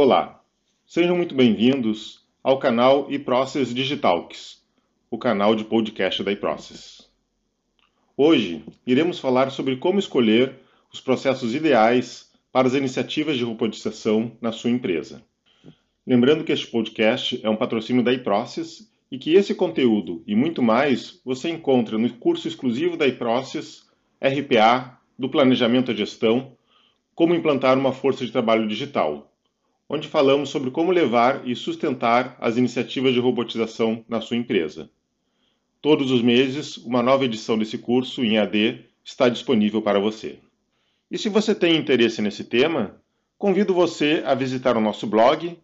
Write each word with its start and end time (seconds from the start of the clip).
Olá, 0.00 0.40
sejam 0.86 1.16
muito 1.16 1.34
bem-vindos 1.34 2.24
ao 2.40 2.56
canal 2.60 3.10
eProcess 3.10 3.74
Digitalks, 3.74 4.62
o 5.10 5.18
canal 5.18 5.56
de 5.56 5.64
podcast 5.64 6.22
da 6.22 6.30
eProcess. 6.30 7.10
Hoje 8.16 8.64
iremos 8.86 9.18
falar 9.18 9.50
sobre 9.50 9.76
como 9.76 9.98
escolher 9.98 10.54
os 10.92 11.00
processos 11.00 11.52
ideais 11.52 12.30
para 12.52 12.68
as 12.68 12.74
iniciativas 12.74 13.36
de 13.36 13.42
robotização 13.42 14.30
na 14.40 14.52
sua 14.52 14.70
empresa. 14.70 15.20
Lembrando 16.06 16.44
que 16.44 16.52
este 16.52 16.68
podcast 16.68 17.40
é 17.42 17.50
um 17.50 17.56
patrocínio 17.56 18.04
da 18.04 18.12
eProcess 18.12 18.88
e 19.10 19.18
que 19.18 19.34
esse 19.34 19.52
conteúdo 19.52 20.22
e 20.28 20.36
muito 20.36 20.62
mais 20.62 21.20
você 21.24 21.48
encontra 21.48 21.98
no 21.98 22.08
curso 22.14 22.46
exclusivo 22.46 22.96
da 22.96 23.08
eProcess 23.08 23.82
RPA 24.22 24.96
do 25.18 25.28
Planejamento 25.28 25.90
à 25.90 25.94
Gestão 25.94 26.52
Como 27.16 27.34
implantar 27.34 27.76
uma 27.76 27.92
força 27.92 28.24
de 28.24 28.30
trabalho 28.30 28.68
digital 28.68 29.28
onde 29.88 30.06
falamos 30.06 30.50
sobre 30.50 30.70
como 30.70 30.92
levar 30.92 31.48
e 31.48 31.56
sustentar 31.56 32.36
as 32.38 32.56
iniciativas 32.56 33.14
de 33.14 33.20
robotização 33.20 34.04
na 34.08 34.20
sua 34.20 34.36
empresa. 34.36 34.90
Todos 35.80 36.10
os 36.10 36.20
meses, 36.20 36.76
uma 36.78 37.02
nova 37.02 37.24
edição 37.24 37.56
desse 37.56 37.78
curso 37.78 38.22
em 38.22 38.36
AD 38.36 38.84
está 39.02 39.28
disponível 39.28 39.80
para 39.80 39.98
você. 39.98 40.38
E 41.10 41.16
se 41.16 41.28
você 41.28 41.54
tem 41.54 41.76
interesse 41.76 42.20
nesse 42.20 42.44
tema, 42.44 43.00
convido 43.38 43.72
você 43.72 44.22
a 44.26 44.34
visitar 44.34 44.76
o 44.76 44.80
nosso 44.80 45.06
blog 45.06 45.56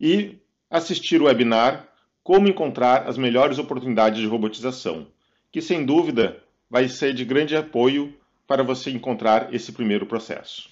e 0.00 0.36
assistir 0.70 1.20
o 1.20 1.24
webinar 1.24 1.88
Como 2.22 2.46
encontrar 2.46 3.08
as 3.08 3.18
melhores 3.18 3.58
oportunidades 3.58 4.20
de 4.20 4.28
robotização, 4.28 5.08
que 5.50 5.60
sem 5.60 5.84
dúvida 5.84 6.40
vai 6.70 6.88
ser 6.88 7.12
de 7.12 7.24
grande 7.24 7.56
apoio 7.56 8.14
para 8.46 8.62
você 8.62 8.92
encontrar 8.92 9.52
esse 9.52 9.72
primeiro 9.72 10.06
processo. 10.06 10.71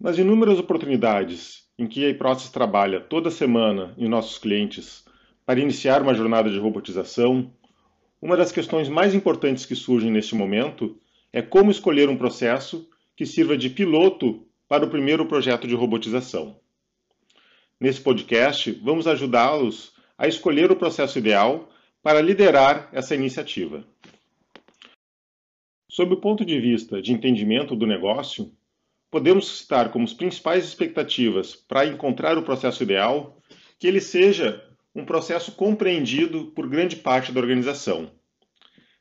Nas 0.00 0.16
inúmeras 0.16 0.58
oportunidades 0.58 1.68
em 1.78 1.86
que 1.86 2.06
a 2.06 2.08
iProcess 2.08 2.50
trabalha 2.50 3.00
toda 3.00 3.30
semana 3.30 3.94
em 3.98 4.08
nossos 4.08 4.38
clientes 4.38 5.04
para 5.44 5.60
iniciar 5.60 6.00
uma 6.00 6.14
jornada 6.14 6.48
de 6.48 6.58
robotização, 6.58 7.52
uma 8.20 8.34
das 8.34 8.50
questões 8.50 8.88
mais 8.88 9.14
importantes 9.14 9.66
que 9.66 9.76
surgem 9.76 10.10
neste 10.10 10.34
momento 10.34 10.98
é 11.30 11.42
como 11.42 11.70
escolher 11.70 12.08
um 12.08 12.16
processo 12.16 12.88
que 13.14 13.26
sirva 13.26 13.58
de 13.58 13.68
piloto 13.68 14.46
para 14.66 14.86
o 14.86 14.88
primeiro 14.88 15.26
projeto 15.26 15.68
de 15.68 15.74
robotização. 15.74 16.58
Nesse 17.78 18.00
podcast, 18.00 18.72
vamos 18.82 19.06
ajudá-los 19.06 19.92
a 20.16 20.26
escolher 20.26 20.72
o 20.72 20.76
processo 20.76 21.18
ideal 21.18 21.68
para 22.02 22.22
liderar 22.22 22.88
essa 22.90 23.14
iniciativa. 23.14 23.84
Sob 25.90 26.14
o 26.14 26.20
ponto 26.22 26.42
de 26.42 26.58
vista 26.58 27.02
de 27.02 27.12
entendimento 27.12 27.76
do 27.76 27.86
negócio, 27.86 28.50
podemos 29.10 29.58
citar 29.58 29.90
como 29.90 30.04
as 30.04 30.12
principais 30.12 30.64
expectativas 30.64 31.54
para 31.54 31.86
encontrar 31.86 32.38
o 32.38 32.42
processo 32.42 32.82
ideal 32.82 33.36
que 33.78 33.86
ele 33.86 34.00
seja 34.00 34.64
um 34.94 35.04
processo 35.04 35.52
compreendido 35.52 36.46
por 36.54 36.68
grande 36.68 36.96
parte 36.96 37.32
da 37.32 37.40
organização. 37.40 38.10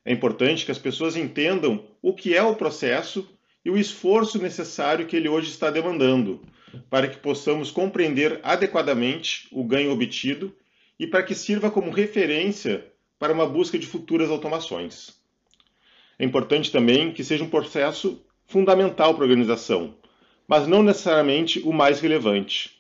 É 0.06 0.12
importante 0.12 0.66
que 0.66 0.72
as 0.72 0.78
pessoas 0.78 1.16
entendam 1.16 1.86
o 2.02 2.14
que 2.14 2.36
é 2.36 2.42
o 2.42 2.56
processo 2.56 3.28
e 3.64 3.70
o 3.70 3.78
esforço 3.78 4.42
necessário 4.42 5.06
que 5.06 5.16
ele 5.16 5.30
hoje 5.30 5.50
está 5.50 5.70
demandando, 5.70 6.42
para 6.90 7.08
que 7.08 7.18
possamos 7.18 7.70
compreender 7.70 8.40
adequadamente 8.42 9.48
o 9.52 9.64
ganho 9.64 9.92
obtido 9.92 10.56
e 10.98 11.06
para 11.06 11.24
que 11.24 11.36
sirva 11.36 11.70
como 11.70 11.92
referência 11.92 12.86
para 13.18 13.34
uma 13.34 13.46
busca 13.46 13.78
de 13.78 13.86
futuras 13.86 14.30
automações. 14.30 15.20
É 16.18 16.26
importante 16.26 16.72
também 16.72 17.12
que 17.12 17.24
seja 17.24 17.44
um 17.44 17.50
processo 17.50 18.24
fundamental 18.46 19.14
para 19.14 19.24
a 19.24 19.28
organização, 19.28 19.96
mas 20.50 20.68
não 20.68 20.82
necessariamente 20.82 21.60
o 21.60 21.72
mais 21.72 22.00
relevante. 22.00 22.72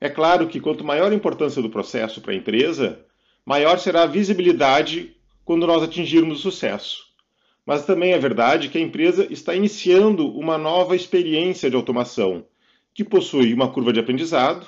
É 0.00 0.08
claro 0.08 0.48
que 0.48 0.58
quanto 0.58 0.82
maior 0.82 1.12
a 1.12 1.14
importância 1.14 1.60
do 1.60 1.68
processo 1.68 2.22
para 2.22 2.32
a 2.32 2.36
empresa, 2.36 3.00
maior 3.44 3.78
será 3.78 4.04
a 4.04 4.06
visibilidade 4.06 5.14
quando 5.44 5.66
nós 5.66 5.82
atingirmos 5.82 6.38
o 6.38 6.50
sucesso. 6.50 7.06
Mas 7.66 7.84
também 7.84 8.12
é 8.12 8.18
verdade 8.18 8.70
que 8.70 8.78
a 8.78 8.80
empresa 8.80 9.26
está 9.30 9.54
iniciando 9.54 10.34
uma 10.34 10.56
nova 10.56 10.96
experiência 10.96 11.68
de 11.68 11.76
automação, 11.76 12.46
que 12.94 13.04
possui 13.04 13.52
uma 13.52 13.70
curva 13.70 13.92
de 13.92 14.00
aprendizado 14.00 14.66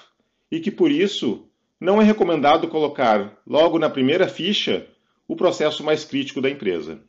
e 0.52 0.60
que, 0.60 0.70
por 0.70 0.90
isso, 0.90 1.46
não 1.80 2.02
é 2.02 2.04
recomendado 2.04 2.68
colocar 2.68 3.40
logo 3.46 3.78
na 3.78 3.88
primeira 3.88 4.28
ficha 4.28 4.86
o 5.26 5.34
processo 5.34 5.82
mais 5.82 6.04
crítico 6.04 6.42
da 6.42 6.50
empresa. 6.50 7.00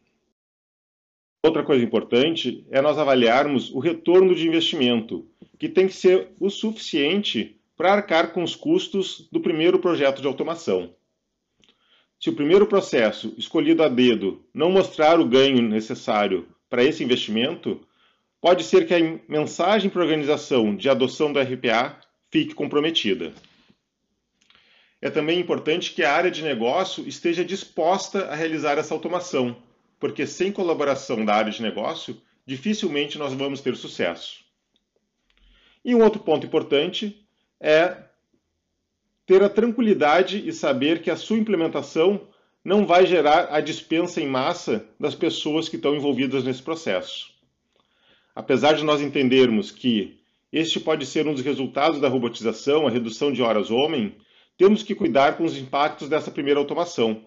Outra 1.44 1.64
coisa 1.64 1.84
importante 1.84 2.68
é 2.70 2.82
nós 2.82 3.00
avaliarmos 3.00 3.72
o 3.72 3.80
retorno 3.80 4.36
de 4.36 4.48
investimento, 4.48 5.28
que 5.58 5.68
tem 5.68 5.88
que 5.88 5.94
ser 5.94 6.30
o 6.40 6.52
suficiente 6.52 7.60
para 7.76 7.92
arcar 7.92 8.32
com 8.32 8.44
os 8.44 8.56
custos 8.56 9.28
do 9.32 9.40
primeiro 9.40 9.80
projeto 9.80 10.22
de 10.22 10.28
automação. 10.28 10.94
Se 12.20 12.30
o 12.30 12.36
primeiro 12.36 12.68
processo, 12.68 13.34
escolhido 13.40 13.82
a 13.82 13.90
dedo, 13.90 14.46
não 14.54 14.70
mostrar 14.70 15.20
o 15.20 15.28
ganho 15.28 15.64
necessário 15.64 16.48
para 16.70 16.84
esse 16.84 17.04
investimento, 17.04 17.82
pode 18.40 18.64
ser 18.64 18.86
que 18.86 18.94
a 18.94 19.20
mensagem 19.28 19.90
para 19.90 20.04
a 20.04 20.06
organização 20.06 20.76
de 20.76 20.88
adoção 20.90 21.34
do 21.34 21.40
RPA 21.40 22.00
fique 22.30 22.54
comprometida. 22.54 23.34
É 25.02 25.10
também 25.10 25.40
importante 25.40 25.92
que 25.92 26.04
a 26.04 26.14
área 26.14 26.30
de 26.30 26.44
negócio 26.44 27.08
esteja 27.08 27.44
disposta 27.44 28.26
a 28.28 28.36
realizar 28.36 28.78
essa 28.78 28.94
automação 28.94 29.58
porque 30.02 30.26
sem 30.26 30.52
colaboração 30.52 31.24
da 31.24 31.36
área 31.36 31.52
de 31.52 31.62
negócio, 31.62 32.20
dificilmente 32.44 33.20
nós 33.20 33.34
vamos 33.34 33.62
ter 33.62 33.78
sucesso. 33.78 34.44
E 35.86 35.94
um 35.94 36.04
outro 36.04 36.20
ponto 36.20 36.46
importante 36.46 37.24
é 37.60 37.98
ter 39.28 39.44
a 39.44 39.50
tranquilidade 39.50 40.46
e 40.46 40.52
saber 40.52 41.04
que 41.04 41.12
a 41.12 41.16
sua 41.16 41.38
implementação 41.38 42.28
não 42.66 42.86
vai 42.86 43.06
gerar 43.06 43.54
a 43.54 43.62
dispensa 43.62 44.20
em 44.20 44.28
massa 44.28 44.84
das 45.00 45.14
pessoas 45.14 45.70
que 45.70 45.76
estão 45.76 45.96
envolvidas 45.96 46.44
nesse 46.44 46.64
processo. 46.64 47.32
Apesar 48.36 48.74
de 48.74 48.84
nós 48.84 49.02
entendermos 49.02 49.70
que 49.70 50.20
este 50.52 50.80
pode 50.80 51.06
ser 51.06 51.28
um 51.28 51.34
dos 51.34 51.44
resultados 51.44 52.02
da 52.02 52.10
robotização, 52.10 52.88
a 52.88 52.90
redução 52.90 53.32
de 53.32 53.44
horas 53.44 53.70
homem, 53.70 54.16
temos 54.58 54.82
que 54.82 54.96
cuidar 54.96 55.38
com 55.38 55.44
os 55.44 55.56
impactos 55.56 56.10
dessa 56.10 56.32
primeira 56.32 56.60
automação, 56.60 57.24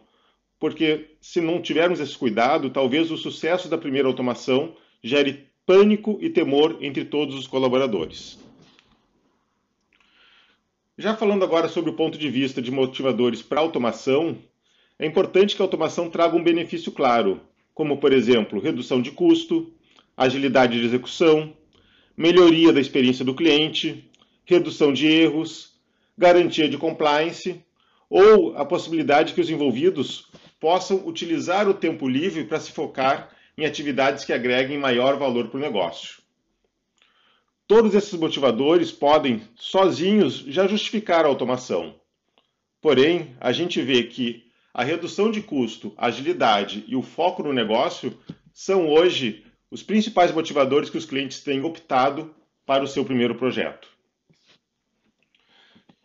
porque 0.65 1.11
se 1.21 1.43
não 1.43 1.61
tivermos 1.61 2.01
esse 2.01 2.17
cuidado, 2.17 2.71
talvez 2.71 3.11
o 3.11 3.19
sucesso 3.19 3.69
da 3.69 3.77
primeira 3.77 4.09
automação 4.09 4.75
gere 5.03 5.47
pânico 5.67 6.17
e 6.23 6.31
temor 6.31 6.79
entre 6.81 7.05
todos 7.05 7.35
os 7.35 7.47
colaboradores. 7.47 8.39
Já 10.97 11.15
falando 11.15 11.45
agora 11.45 11.69
sobre 11.69 11.91
o 11.91 11.95
ponto 11.95 12.17
de 12.17 12.31
vista 12.31 12.63
de 12.63 12.71
motivadores 12.71 13.43
para 13.43 13.61
automação, 13.61 14.39
é 14.99 15.05
importante 15.05 15.55
que 15.55 15.61
a 15.61 15.67
automação 15.67 16.09
traga 16.09 16.35
um 16.35 16.43
benefício 16.43 16.91
claro, 16.93 17.43
como, 17.75 17.99
por 17.99 18.11
exemplo, 18.11 18.59
redução 18.59 19.03
de 19.03 19.11
custo, 19.11 19.71
agilidade 20.17 20.81
de 20.81 20.87
execução, 20.87 21.53
melhoria 22.17 22.73
da 22.73 22.81
experiência 22.81 23.23
do 23.23 23.35
cliente, 23.35 24.11
redução 24.47 24.95
de 24.95 25.09
erros, 25.09 25.75
garantia 26.17 26.67
de 26.71 26.79
compliance 26.79 27.63
ou 28.09 28.57
a 28.57 28.65
possibilidade 28.65 29.35
que 29.35 29.43
os 29.43 29.51
envolvidos 29.51 30.33
possam 30.65 31.07
utilizar 31.07 31.69
o 31.69 31.75
tempo 31.75 32.09
livre 32.09 32.45
para 32.45 32.59
se 32.59 32.73
focar 32.73 33.29
em 33.55 33.67
atividades 33.67 34.25
que 34.25 34.33
agreguem 34.33 34.79
maior 34.79 35.19
valor 35.19 35.49
para 35.49 35.59
o 35.59 35.61
negócio. 35.61 36.23
Todos 37.67 37.95
esses 37.95 38.15
motivadores 38.15 38.91
podem, 38.91 39.43
sozinhos, 39.57 40.37
já 40.39 40.67
justificar 40.67 41.27
a 41.27 41.29
automação. 41.29 41.97
Porém, 42.81 43.37
a 43.43 43.53
gente 43.53 43.83
vê 43.83 44.05
que 44.05 44.51
a 44.73 44.83
redução 44.83 45.31
de 45.31 45.43
custo, 45.43 45.93
a 45.99 46.07
agilidade 46.07 46.83
e 46.89 46.97
o 46.97 47.03
foco 47.03 47.43
no 47.43 47.53
negócio 47.53 48.19
são 48.51 48.89
hoje 48.89 49.45
os 49.71 49.83
principais 49.83 50.33
motivadores 50.33 50.89
que 50.89 50.97
os 50.97 51.05
clientes 51.05 51.43
têm 51.43 51.63
optado 51.63 52.35
para 52.65 52.83
o 52.83 52.89
seu 52.89 53.05
primeiro 53.05 53.35
projeto. 53.35 53.87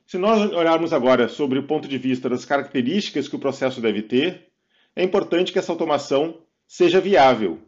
Se 0.05 0.17
nós 0.17 0.51
olharmos 0.51 0.91
agora 0.91 1.29
sobre 1.29 1.59
o 1.59 1.63
ponto 1.63 1.87
de 1.87 1.97
vista 1.97 2.27
das 2.27 2.43
características 2.43 3.29
que 3.29 3.37
o 3.37 3.39
processo 3.39 3.79
deve 3.79 4.01
ter, 4.01 4.48
é 4.95 5.03
importante 5.03 5.51
que 5.51 5.59
essa 5.59 5.71
automação 5.71 6.41
seja 6.67 6.99
viável. 6.99 7.59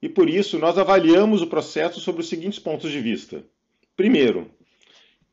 E 0.00 0.08
por 0.08 0.28
isso 0.28 0.58
nós 0.58 0.76
avaliamos 0.76 1.40
o 1.40 1.46
processo 1.46 2.00
sobre 2.00 2.20
os 2.20 2.28
seguintes 2.28 2.58
pontos 2.58 2.92
de 2.92 3.00
vista. 3.00 3.44
Primeiro, 3.96 4.50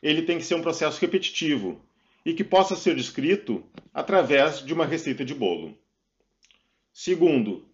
ele 0.01 0.21
tem 0.21 0.37
que 0.37 0.45
ser 0.45 0.55
um 0.55 0.61
processo 0.61 0.99
repetitivo 0.99 1.81
e 2.25 2.33
que 2.33 2.43
possa 2.43 2.75
ser 2.75 2.95
descrito 2.95 3.63
através 3.93 4.63
de 4.63 4.73
uma 4.73 4.85
receita 4.85 5.25
de 5.25 5.33
bolo. 5.33 5.77
Segundo, 6.93 7.65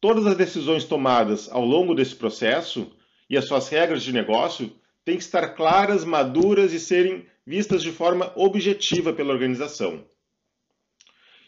todas 0.00 0.26
as 0.26 0.36
decisões 0.36 0.84
tomadas 0.84 1.48
ao 1.50 1.64
longo 1.64 1.94
desse 1.94 2.14
processo 2.14 2.90
e 3.28 3.36
as 3.36 3.46
suas 3.46 3.68
regras 3.68 4.02
de 4.02 4.12
negócio 4.12 4.72
têm 5.04 5.16
que 5.16 5.22
estar 5.22 5.48
claras, 5.54 6.04
maduras 6.04 6.72
e 6.72 6.80
serem 6.80 7.26
vistas 7.46 7.82
de 7.82 7.90
forma 7.90 8.32
objetiva 8.36 9.12
pela 9.12 9.32
organização. 9.32 10.04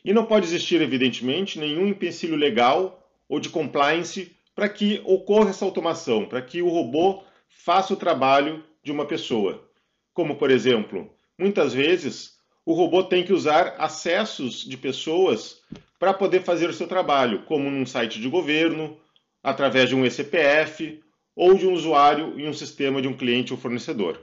E 0.04 0.12
não 0.12 0.24
pode 0.24 0.46
existir, 0.46 0.80
evidentemente, 0.80 1.58
nenhum 1.58 1.86
empecilho 1.86 2.36
legal 2.36 3.06
ou 3.28 3.38
de 3.38 3.48
compliance 3.48 4.34
para 4.54 4.68
que 4.68 5.00
ocorra 5.04 5.50
essa 5.50 5.64
automação, 5.64 6.26
para 6.26 6.42
que 6.42 6.62
o 6.62 6.68
robô 6.68 7.22
faça 7.48 7.92
o 7.94 7.96
trabalho 7.96 8.64
de 8.82 8.90
uma 8.90 9.06
pessoa. 9.06 9.68
como 10.12 10.36
por 10.36 10.50
exemplo, 10.50 11.14
muitas 11.38 11.72
vezes 11.72 12.38
o 12.66 12.74
robô 12.74 13.04
tem 13.04 13.24
que 13.24 13.32
usar 13.32 13.76
acessos 13.78 14.64
de 14.64 14.76
pessoas 14.76 15.62
para 15.98 16.12
poder 16.12 16.42
fazer 16.42 16.68
o 16.68 16.72
seu 16.72 16.86
trabalho, 16.86 17.42
como 17.44 17.70
num 17.70 17.86
site 17.86 18.20
de 18.20 18.28
governo, 18.28 18.98
através 19.42 19.88
de 19.88 19.94
um 19.94 20.04
ECPF 20.04 21.00
ou 21.34 21.54
de 21.54 21.66
um 21.66 21.72
usuário 21.72 22.38
em 22.38 22.48
um 22.48 22.52
sistema 22.52 23.00
de 23.00 23.08
um 23.08 23.16
cliente 23.16 23.52
ou 23.52 23.58
fornecedor. 23.58 24.20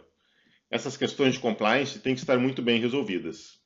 Essas 0.69 0.97
questões 0.97 1.33
de 1.33 1.39
compliance 1.39 1.99
têm 1.99 2.13
que 2.13 2.19
estar 2.19 2.37
muito 2.37 2.61
bem 2.61 2.79
resolvidas. 2.79 3.59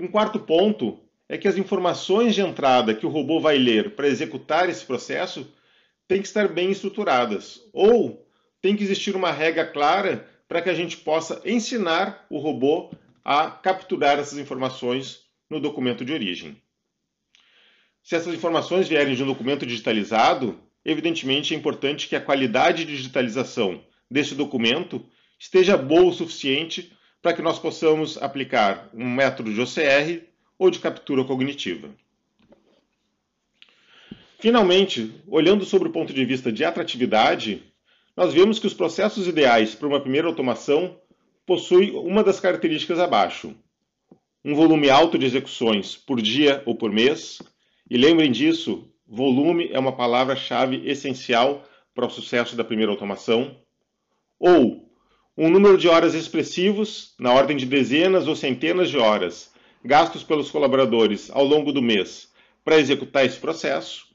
Um 0.00 0.06
quarto 0.06 0.38
ponto 0.38 1.00
é 1.28 1.36
que 1.36 1.48
as 1.48 1.56
informações 1.56 2.32
de 2.32 2.40
entrada 2.40 2.94
que 2.94 3.04
o 3.04 3.08
robô 3.08 3.40
vai 3.40 3.58
ler 3.58 3.96
para 3.96 4.06
executar 4.06 4.70
esse 4.70 4.84
processo 4.84 5.52
têm 6.06 6.22
que 6.22 6.28
estar 6.28 6.46
bem 6.46 6.70
estruturadas, 6.70 7.68
ou 7.72 8.24
tem 8.62 8.76
que 8.76 8.84
existir 8.84 9.16
uma 9.16 9.32
regra 9.32 9.66
clara 9.66 10.24
para 10.46 10.62
que 10.62 10.70
a 10.70 10.74
gente 10.74 10.98
possa 10.98 11.42
ensinar 11.44 12.24
o 12.30 12.38
robô 12.38 12.92
a 13.24 13.50
capturar 13.50 14.20
essas 14.20 14.38
informações 14.38 15.24
no 15.50 15.58
documento 15.58 16.04
de 16.04 16.12
origem. 16.12 16.56
Se 18.00 18.14
essas 18.14 18.32
informações 18.32 18.86
vierem 18.86 19.16
de 19.16 19.24
um 19.24 19.26
documento 19.26 19.66
digitalizado, 19.66 20.60
evidentemente 20.84 21.52
é 21.52 21.56
importante 21.56 22.08
que 22.08 22.14
a 22.14 22.20
qualidade 22.20 22.84
de 22.84 22.96
digitalização 22.96 23.82
desse 24.08 24.36
documento 24.36 25.04
esteja 25.40 25.76
boa 25.76 26.04
o 26.04 26.12
suficiente 26.12 26.96
para 27.20 27.32
que 27.32 27.42
nós 27.42 27.58
possamos 27.58 28.16
aplicar 28.22 28.88
um 28.94 29.08
método 29.08 29.52
de 29.52 29.60
OCR 29.60 30.22
ou 30.58 30.70
de 30.70 30.78
captura 30.78 31.24
cognitiva. 31.24 31.88
Finalmente, 34.38 35.12
olhando 35.26 35.64
sobre 35.64 35.88
o 35.88 35.92
ponto 35.92 36.12
de 36.12 36.24
vista 36.24 36.52
de 36.52 36.64
atratividade, 36.64 37.62
nós 38.16 38.32
vemos 38.32 38.58
que 38.58 38.66
os 38.66 38.74
processos 38.74 39.26
ideais 39.26 39.74
para 39.74 39.88
uma 39.88 40.00
primeira 40.00 40.28
automação 40.28 40.96
possuem 41.44 41.90
uma 41.92 42.22
das 42.22 42.38
características 42.38 42.98
abaixo. 42.98 43.54
Um 44.44 44.54
volume 44.54 44.88
alto 44.90 45.18
de 45.18 45.26
execuções 45.26 45.96
por 45.96 46.20
dia 46.22 46.62
ou 46.66 46.76
por 46.76 46.92
mês. 46.92 47.40
E 47.90 47.96
lembrem 47.96 48.30
disso, 48.30 48.88
volume 49.06 49.70
é 49.72 49.78
uma 49.78 49.96
palavra-chave 49.96 50.88
essencial 50.88 51.64
para 51.94 52.06
o 52.06 52.10
sucesso 52.10 52.54
da 52.54 52.62
primeira 52.62 52.92
automação. 52.92 53.56
Ou 54.38 54.87
um 55.40 55.48
número 55.48 55.78
de 55.78 55.86
horas 55.86 56.14
expressivos, 56.14 57.14
na 57.16 57.32
ordem 57.32 57.56
de 57.56 57.64
dezenas 57.64 58.26
ou 58.26 58.34
centenas 58.34 58.90
de 58.90 58.98
horas, 58.98 59.52
gastos 59.84 60.24
pelos 60.24 60.50
colaboradores 60.50 61.30
ao 61.30 61.44
longo 61.44 61.72
do 61.72 61.80
mês 61.80 62.28
para 62.64 62.80
executar 62.80 63.24
esse 63.24 63.38
processo. 63.38 64.08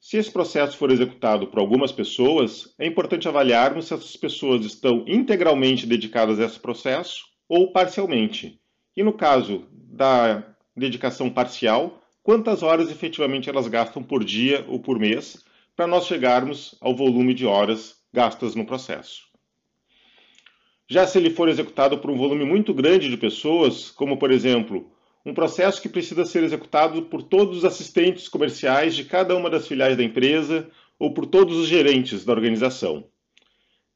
Se 0.00 0.16
esse 0.16 0.30
processo 0.30 0.78
for 0.78 0.90
executado 0.90 1.48
por 1.48 1.58
algumas 1.58 1.92
pessoas, 1.92 2.74
é 2.78 2.86
importante 2.86 3.28
avaliarmos 3.28 3.88
se 3.88 3.92
essas 3.92 4.16
pessoas 4.16 4.64
estão 4.64 5.04
integralmente 5.06 5.86
dedicadas 5.86 6.40
a 6.40 6.46
esse 6.46 6.58
processo 6.58 7.26
ou 7.46 7.70
parcialmente. 7.70 8.58
E 8.96 9.02
no 9.02 9.12
caso 9.12 9.66
da 9.70 10.42
dedicação 10.74 11.28
parcial, 11.28 12.00
quantas 12.22 12.62
horas 12.62 12.90
efetivamente 12.90 13.50
elas 13.50 13.68
gastam 13.68 14.02
por 14.02 14.24
dia 14.24 14.64
ou 14.68 14.80
por 14.80 14.98
mês 14.98 15.44
para 15.76 15.86
nós 15.86 16.06
chegarmos 16.06 16.74
ao 16.80 16.96
volume 16.96 17.34
de 17.34 17.44
horas 17.44 17.96
gastas 18.10 18.54
no 18.54 18.64
processo. 18.64 19.25
Já 20.88 21.06
se 21.06 21.18
ele 21.18 21.30
for 21.30 21.48
executado 21.48 21.98
por 21.98 22.10
um 22.10 22.16
volume 22.16 22.44
muito 22.44 22.72
grande 22.72 23.08
de 23.08 23.16
pessoas, 23.16 23.90
como 23.90 24.18
por 24.18 24.30
exemplo 24.30 24.88
um 25.24 25.34
processo 25.34 25.82
que 25.82 25.88
precisa 25.88 26.24
ser 26.24 26.44
executado 26.44 27.02
por 27.02 27.20
todos 27.20 27.58
os 27.58 27.64
assistentes 27.64 28.28
comerciais 28.28 28.94
de 28.94 29.04
cada 29.04 29.34
uma 29.34 29.50
das 29.50 29.66
filiais 29.66 29.96
da 29.96 30.04
empresa 30.04 30.70
ou 30.96 31.12
por 31.12 31.26
todos 31.26 31.56
os 31.56 31.66
gerentes 31.66 32.24
da 32.24 32.32
organização. 32.32 33.08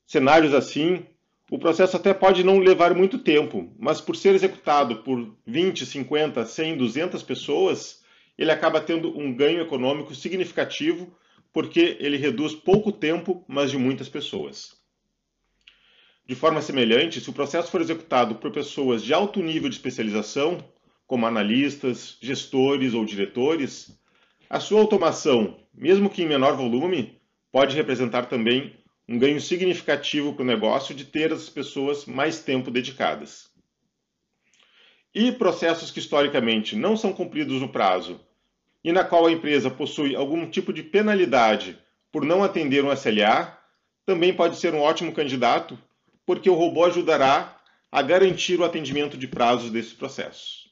Cenários 0.04 0.52
assim, 0.52 1.06
o 1.48 1.56
processo 1.56 1.96
até 1.96 2.12
pode 2.12 2.42
não 2.42 2.58
levar 2.58 2.92
muito 2.96 3.18
tempo, 3.18 3.72
mas 3.78 4.00
por 4.00 4.16
ser 4.16 4.34
executado 4.34 5.04
por 5.04 5.36
20, 5.46 5.86
50, 5.86 6.44
100, 6.44 6.76
200 6.76 7.22
pessoas, 7.22 8.02
ele 8.36 8.50
acaba 8.50 8.80
tendo 8.80 9.16
um 9.16 9.32
ganho 9.32 9.60
econômico 9.60 10.12
significativo 10.12 11.16
porque 11.52 11.96
ele 12.00 12.16
reduz 12.16 12.52
pouco 12.52 12.90
tempo, 12.90 13.44
mas 13.46 13.70
de 13.70 13.78
muitas 13.78 14.08
pessoas. 14.08 14.79
De 16.30 16.36
forma 16.36 16.62
semelhante, 16.62 17.20
se 17.20 17.28
o 17.28 17.32
processo 17.32 17.72
for 17.72 17.80
executado 17.80 18.36
por 18.36 18.52
pessoas 18.52 19.02
de 19.02 19.12
alto 19.12 19.42
nível 19.42 19.68
de 19.68 19.74
especialização, 19.74 20.62
como 21.04 21.26
analistas, 21.26 22.16
gestores 22.22 22.94
ou 22.94 23.04
diretores, 23.04 24.00
a 24.48 24.60
sua 24.60 24.80
automação, 24.80 25.58
mesmo 25.74 26.08
que 26.08 26.22
em 26.22 26.28
menor 26.28 26.54
volume, 26.54 27.20
pode 27.50 27.74
representar 27.74 28.26
também 28.26 28.76
um 29.08 29.18
ganho 29.18 29.40
significativo 29.40 30.32
para 30.32 30.44
o 30.44 30.46
negócio 30.46 30.94
de 30.94 31.04
ter 31.04 31.32
as 31.32 31.48
pessoas 31.48 32.06
mais 32.06 32.38
tempo 32.38 32.70
dedicadas. 32.70 33.50
E 35.12 35.32
processos 35.32 35.90
que 35.90 35.98
historicamente 35.98 36.76
não 36.76 36.96
são 36.96 37.12
cumpridos 37.12 37.60
no 37.60 37.70
prazo 37.70 38.20
e 38.84 38.92
na 38.92 39.02
qual 39.02 39.26
a 39.26 39.32
empresa 39.32 39.68
possui 39.68 40.14
algum 40.14 40.48
tipo 40.48 40.72
de 40.72 40.84
penalidade 40.84 41.76
por 42.12 42.24
não 42.24 42.44
atender 42.44 42.84
um 42.84 42.92
SLA, 42.92 43.58
também 44.06 44.32
pode 44.32 44.58
ser 44.58 44.72
um 44.74 44.80
ótimo 44.80 45.12
candidato, 45.12 45.76
porque 46.30 46.48
o 46.48 46.54
robô 46.54 46.84
ajudará 46.84 47.60
a 47.90 48.00
garantir 48.02 48.60
o 48.60 48.64
atendimento 48.64 49.18
de 49.18 49.26
prazos 49.26 49.68
desses 49.68 49.92
processos. 49.92 50.70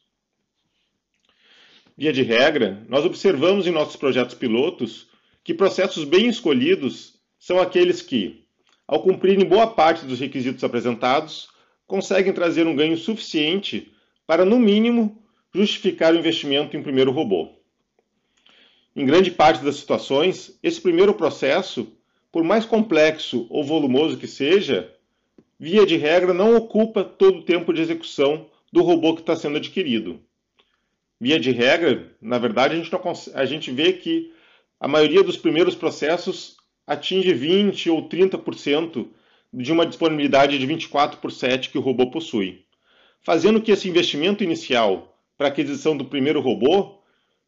Via 1.97 2.13
de 2.13 2.23
regra, 2.23 2.87
nós 2.89 3.05
observamos 3.05 3.67
em 3.67 3.73
nossos 3.73 3.97
projetos 3.97 4.37
pilotos 4.37 5.09
que 5.43 5.53
processos 5.53 6.05
bem 6.05 6.29
escolhidos 6.29 7.15
são 7.41 7.59
aqueles 7.59 8.01
que, 8.01 8.47
ao 8.87 9.03
cumprirem 9.03 9.45
boa 9.45 9.67
parte 9.67 10.07
dos 10.07 10.21
requisitos 10.21 10.63
apresentados, 10.63 11.49
conseguem 11.89 12.33
trazer 12.33 12.69
um 12.69 12.77
ganho 12.77 12.97
suficiente 12.97 13.93
para, 14.29 14.45
no 14.45 14.61
mínimo, 14.61 15.21
justificar 15.53 16.15
o 16.15 16.19
investimento 16.19 16.77
em 16.77 16.83
primeiro 16.85 17.11
robô. 17.11 17.49
Em 18.95 19.05
grande 19.05 19.33
parte 19.33 19.65
das 19.65 19.75
situações, 19.75 20.57
esse 20.63 20.81
primeiro 20.81 21.15
processo, 21.15 21.99
por 22.31 22.45
mais 22.45 22.65
complexo 22.65 23.49
ou 23.51 23.65
volumoso 23.65 24.19
que 24.19 24.29
seja, 24.29 24.95
via 25.59 25.85
de 25.85 25.97
regra 25.97 26.33
não 26.33 26.57
ocupa 26.57 27.03
todo 27.03 27.39
o 27.39 27.45
tempo 27.45 27.73
de 27.73 27.81
execução 27.81 28.49
do 28.73 28.83
robô 28.83 29.15
que 29.15 29.21
está 29.21 29.35
sendo 29.35 29.57
adquirido. 29.57 30.21
Via 31.21 31.41
de 31.41 31.51
regra, 31.51 32.15
na 32.21 32.39
verdade, 32.39 32.75
a 32.75 32.77
gente, 32.77 32.93
não, 32.93 33.03
a 33.35 33.45
gente 33.45 33.73
vê 33.73 33.93
que 33.93 34.33
a 34.79 34.87
maioria 34.87 35.25
dos 35.25 35.37
primeiros 35.37 35.75
processos 35.75 36.57
atinge 36.87 37.35
20 37.35 37.91
ou 37.91 38.09
30% 38.09 39.09
de 39.53 39.73
uma 39.73 39.85
disponibilidade 39.85 40.59
de 40.59 40.67
24 40.67 41.21
por 41.21 41.33
7 41.33 41.71
que 41.71 41.79
o 41.79 41.81
robô 41.81 42.11
possui, 42.11 42.65
fazendo 43.23 43.61
que 43.61 43.73
esse 43.73 43.89
investimento 43.89 44.45
inicial 44.45 45.19
para 45.37 45.49
a 45.49 45.51
aquisição 45.51 45.97
do 45.97 46.05
primeiro 46.05 46.41
robô 46.41 46.99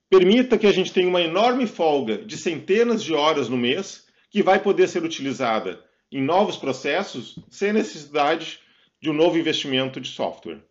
permita 0.08 0.58
que 0.58 0.66
a 0.66 0.72
gente 0.72 0.92
tenha 0.92 1.08
uma 1.08 1.22
enorme 1.22 1.66
folga 1.66 2.18
de 2.18 2.36
centenas 2.36 3.02
de 3.04 3.14
horas 3.14 3.48
no 3.48 3.56
mês 3.56 4.06
que 4.30 4.42
vai 4.42 4.60
poder 4.60 4.88
ser 4.88 5.04
utilizada 5.04 5.80
em 6.10 6.22
novos 6.22 6.56
processos 6.56 7.38
sem 7.48 7.72
necessidade 7.72 8.60
de 9.00 9.10
um 9.10 9.12
novo 9.12 9.38
investimento 9.38 10.00
de 10.00 10.08
software. 10.08 10.62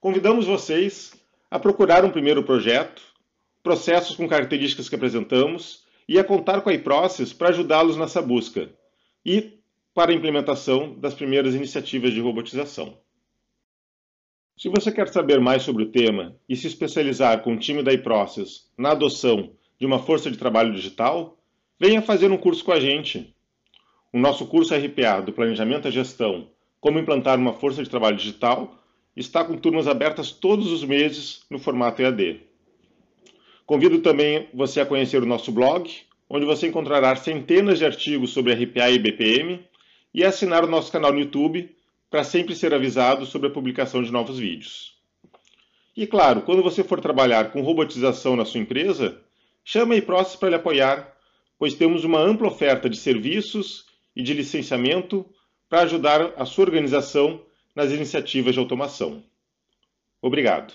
Convidamos 0.00 0.46
vocês 0.46 1.14
a 1.50 1.58
procurar 1.58 2.04
um 2.04 2.10
primeiro 2.10 2.42
projeto, 2.42 3.02
processos 3.62 4.16
com 4.16 4.28
características 4.28 4.88
que 4.88 4.94
apresentamos 4.94 5.84
e 6.08 6.18
a 6.18 6.24
contar 6.24 6.60
com 6.60 6.70
a 6.70 6.74
iProcess 6.74 7.32
para 7.32 7.48
ajudá-los 7.48 7.96
nessa 7.96 8.22
busca 8.22 8.70
e 9.24 9.58
para 9.94 10.12
a 10.12 10.14
implementação 10.14 10.98
das 10.98 11.14
primeiras 11.14 11.54
iniciativas 11.54 12.12
de 12.12 12.20
robotização. 12.20 12.98
Se 14.56 14.68
você 14.70 14.90
quer 14.90 15.08
saber 15.08 15.38
mais 15.38 15.62
sobre 15.62 15.82
o 15.82 15.90
tema 15.90 16.34
e 16.48 16.56
se 16.56 16.66
especializar 16.66 17.42
com 17.42 17.54
o 17.54 17.58
time 17.58 17.82
da 17.82 17.92
iProcess 17.92 18.70
na 18.76 18.92
adoção 18.92 19.52
de 19.78 19.84
uma 19.84 19.98
força 19.98 20.30
de 20.30 20.38
trabalho 20.38 20.72
digital, 20.72 21.38
venha 21.78 22.00
fazer 22.00 22.30
um 22.30 22.38
curso 22.38 22.64
com 22.64 22.72
a 22.72 22.80
gente. 22.80 23.35
O 24.16 24.18
nosso 24.18 24.46
curso 24.46 24.74
RPA 24.74 25.20
do 25.20 25.30
Planejamento 25.30 25.88
à 25.88 25.90
Gestão 25.90 26.48
Como 26.80 26.98
implantar 26.98 27.38
uma 27.38 27.52
força 27.52 27.84
de 27.84 27.90
trabalho 27.90 28.16
digital 28.16 28.74
está 29.14 29.44
com 29.44 29.58
turmas 29.58 29.86
abertas 29.86 30.30
todos 30.30 30.72
os 30.72 30.82
meses 30.82 31.42
no 31.50 31.58
formato 31.58 32.00
EAD. 32.00 32.40
Convido 33.66 33.98
também 33.98 34.48
você 34.54 34.80
a 34.80 34.86
conhecer 34.86 35.22
o 35.22 35.26
nosso 35.26 35.52
blog, 35.52 35.94
onde 36.30 36.46
você 36.46 36.66
encontrará 36.66 37.14
centenas 37.14 37.78
de 37.78 37.84
artigos 37.84 38.30
sobre 38.30 38.54
RPA 38.54 38.90
e 38.90 38.98
BPM, 38.98 39.62
e 40.14 40.24
assinar 40.24 40.64
o 40.64 40.66
nosso 40.66 40.90
canal 40.90 41.12
no 41.12 41.20
YouTube 41.20 41.76
para 42.08 42.24
sempre 42.24 42.54
ser 42.54 42.72
avisado 42.72 43.26
sobre 43.26 43.48
a 43.48 43.52
publicação 43.52 44.02
de 44.02 44.10
novos 44.10 44.38
vídeos. 44.38 44.94
E 45.94 46.06
claro, 46.06 46.40
quando 46.40 46.62
você 46.62 46.82
for 46.82 47.02
trabalhar 47.02 47.50
com 47.50 47.60
robotização 47.60 48.34
na 48.34 48.46
sua 48.46 48.60
empresa, 48.60 49.20
chame 49.62 49.94
a 49.94 49.98
iProcess 49.98 50.38
para 50.38 50.48
lhe 50.48 50.54
apoiar, 50.54 51.14
pois 51.58 51.74
temos 51.74 52.02
uma 52.02 52.18
ampla 52.18 52.48
oferta 52.48 52.88
de 52.88 52.96
serviços 52.96 53.84
e 54.16 54.22
de 54.22 54.32
licenciamento 54.32 55.24
para 55.68 55.82
ajudar 55.82 56.32
a 56.36 56.46
sua 56.46 56.64
organização 56.64 57.44
nas 57.74 57.92
iniciativas 57.92 58.54
de 58.54 58.58
automação. 58.58 59.22
Obrigado. 60.22 60.72